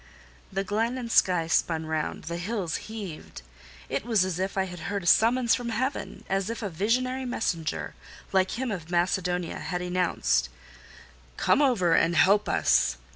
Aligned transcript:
The 0.51 0.63
glen 0.63 0.97
and 0.97 1.11
sky 1.11 1.45
spun 1.45 1.85
round: 1.85 2.23
the 2.23 2.37
hills 2.39 2.77
heaved! 2.89 3.43
It 3.87 4.03
was 4.03 4.25
as 4.25 4.39
if 4.39 4.57
I 4.57 4.63
had 4.63 4.79
heard 4.89 5.03
a 5.03 5.05
summons 5.05 5.53
from 5.53 5.69
Heaven—as 5.69 6.49
if 6.49 6.63
a 6.63 6.71
visionary 6.71 7.23
messenger, 7.25 7.93
like 8.31 8.57
him 8.57 8.71
of 8.71 8.89
Macedonia, 8.89 9.59
had 9.59 9.83
enounced, 9.83 10.49
"Come 11.37 11.61
over 11.61 11.93
and 11.93 12.15
help 12.15 12.49
us!" 12.49 12.97